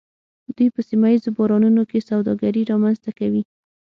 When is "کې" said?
1.89-2.05